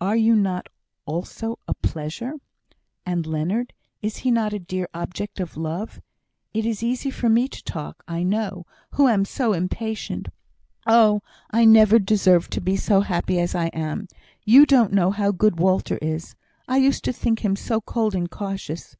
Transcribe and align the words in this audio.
"Are 0.00 0.16
you 0.16 0.34
not 0.34 0.68
also 1.06 1.56
a 1.68 1.74
pleasure? 1.74 2.32
And 3.06 3.24
Leonard, 3.24 3.72
is 4.02 4.16
he 4.16 4.32
not 4.32 4.52
a 4.52 4.58
dear 4.58 4.88
object 4.92 5.38
of 5.38 5.56
love? 5.56 6.00
It 6.52 6.66
is 6.66 6.82
easy 6.82 7.08
for 7.08 7.28
me 7.28 7.46
to 7.46 7.62
talk, 7.62 8.02
I 8.08 8.24
know, 8.24 8.66
who 8.96 9.06
am 9.06 9.24
so 9.24 9.52
impatient. 9.52 10.26
Oh, 10.88 11.20
I 11.52 11.64
never 11.64 12.00
deserved 12.00 12.50
to 12.54 12.60
be 12.60 12.74
so 12.76 13.02
happy 13.02 13.38
as 13.38 13.54
I 13.54 13.66
am! 13.68 14.08
You 14.44 14.66
don't 14.66 14.92
know 14.92 15.12
how 15.12 15.30
good 15.30 15.60
Walter 15.60 16.00
is. 16.02 16.34
I 16.66 16.78
used 16.78 17.04
to 17.04 17.12
think 17.12 17.44
him 17.44 17.54
so 17.54 17.80
cold 17.80 18.16
and 18.16 18.28
cautious. 18.28 18.96